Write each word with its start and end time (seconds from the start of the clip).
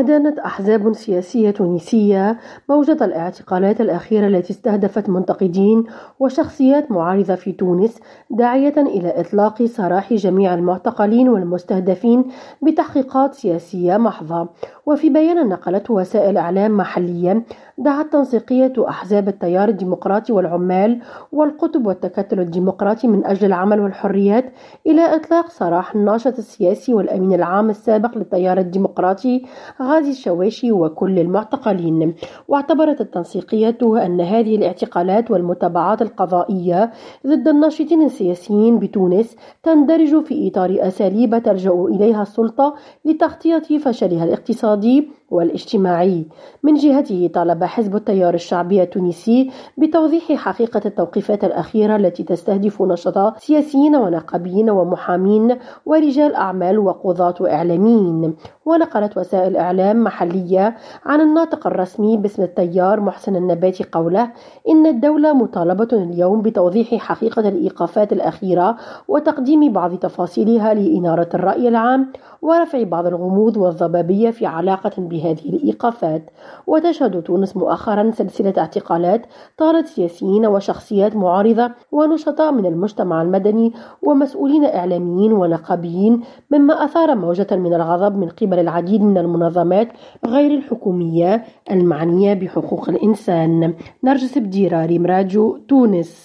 أدانت 0.00 0.38
أحزاب 0.38 0.92
سياسية 0.92 1.50
تونسية 1.50 2.38
موجة 2.68 3.04
الاعتقالات 3.04 3.80
الأخيرة 3.80 4.26
التي 4.26 4.52
استهدفت 4.52 5.08
منتقدين 5.08 5.84
وشخصيات 6.20 6.90
معارضة 6.90 7.34
في 7.34 7.52
تونس 7.52 7.98
داعية 8.30 8.74
إلى 8.76 9.20
إطلاق 9.20 9.64
سراح 9.64 10.12
جميع 10.12 10.54
المعتقلين 10.54 11.28
والمستهدفين 11.28 12.24
بتحقيقات 12.62 13.34
سياسية 13.34 13.96
محضة. 13.96 14.48
وفي 14.86 15.08
بيان 15.10 15.48
نقلته 15.48 15.94
وسائل 15.94 16.36
إعلام 16.38 16.76
محلية 16.76 17.42
دعت 17.78 18.12
تنسيقية 18.12 18.72
أحزاب 18.88 19.28
التيار 19.28 19.68
الديمقراطي 19.68 20.32
والعمال 20.32 21.00
والقطب 21.32 21.86
والتكتل 21.86 22.40
الديمقراطي 22.40 23.08
من 23.08 23.26
أجل 23.26 23.46
العمل 23.46 23.80
والحريات 23.80 24.44
إلى 24.86 25.16
إطلاق 25.16 25.48
سراح 25.50 25.94
الناشط 25.94 26.38
السياسي 26.38 26.94
والأمين 26.94 27.32
العام 27.32 27.70
السابق 27.70 28.18
للتيار 28.18 28.58
الديمقراطي 28.58 29.44
غازي 29.90 30.10
الشواشي 30.10 30.72
وكل 30.72 31.18
المعتقلين. 31.18 32.14
واعتبرت 32.48 33.00
التنسيقية 33.00 33.78
أن 33.82 34.20
هذه 34.20 34.56
الاعتقالات 34.56 35.30
والمتابعات 35.30 36.02
القضائية 36.02 36.90
ضد 37.26 37.48
الناشطين 37.48 38.02
السياسيين 38.02 38.78
بتونس 38.78 39.36
تندرج 39.62 40.24
في 40.24 40.48
إطار 40.48 40.76
أساليب 40.80 41.42
تلجأ 41.42 41.70
إليها 41.88 42.22
السلطة 42.22 42.74
لتغطية 43.04 43.78
فشلها 43.78 44.24
الاقتصادي 44.24 45.08
والاجتماعي. 45.30 46.26
من 46.62 46.74
جهته 46.74 47.30
طالب 47.34 47.64
حزب 47.64 47.96
التيار 47.96 48.34
الشعبي 48.34 48.82
التونسي 48.82 49.50
بتوضيح 49.78 50.32
حقيقة 50.32 50.80
التوقيفات 50.86 51.44
الأخيرة 51.44 51.96
التي 51.96 52.22
تستهدف 52.22 52.82
نشطاء 52.82 53.34
سياسيين 53.38 53.96
ونقابيين 53.96 54.70
ومحامين 54.70 55.56
ورجال 55.86 56.34
أعمال 56.34 56.78
وقضاة 56.78 57.34
وإعلاميين 57.40 58.34
ونقلت 58.70 59.16
وسائل 59.16 59.56
إعلام 59.56 60.04
محلية 60.04 60.76
عن 61.06 61.20
الناطق 61.20 61.66
الرسمي 61.66 62.16
باسم 62.16 62.42
التيار 62.42 63.00
محسن 63.00 63.36
النباتي 63.36 63.84
قوله 63.92 64.30
إن 64.68 64.86
الدولة 64.86 65.32
مطالبة 65.32 65.88
اليوم 65.92 66.42
بتوضيح 66.42 66.94
حقيقة 66.94 67.48
الإيقافات 67.48 68.12
الأخيرة 68.12 68.76
وتقديم 69.08 69.72
بعض 69.72 69.94
تفاصيلها 69.94 70.74
لإنارة 70.74 71.28
الرأي 71.34 71.68
العام 71.68 72.12
ورفع 72.42 72.82
بعض 72.82 73.06
الغموض 73.06 73.56
والضبابية 73.56 74.30
في 74.30 74.46
علاقة 74.46 74.92
بهذه 74.98 75.48
الإيقافات. 75.48 76.30
وتشهد 76.66 77.22
تونس 77.22 77.56
مؤخرا 77.56 78.10
سلسلة 78.10 78.54
اعتقالات 78.58 79.26
طالت 79.58 79.86
سياسيين 79.86 80.46
وشخصيات 80.46 81.16
معارضة 81.16 81.70
ونشطاء 81.92 82.52
من 82.52 82.66
المجتمع 82.66 83.22
المدني 83.22 83.72
ومسؤولين 84.02 84.64
إعلاميين 84.64 85.32
ونقابيين 85.32 86.20
مما 86.50 86.84
أثار 86.84 87.14
موجة 87.14 87.56
من 87.56 87.74
الغضب 87.74 88.16
من 88.16 88.28
قبل 88.28 88.59
العديد 88.60 89.02
من 89.02 89.18
المنظمات 89.18 89.88
غير 90.26 90.50
الحكومية 90.58 91.44
المعنية 91.70 92.34
بحقوق 92.34 92.84
الإنسان. 92.88 93.74
نرجس 94.04 94.38
بديراري 94.38 94.98
مراجو 94.98 95.44
تونس. 95.68 96.12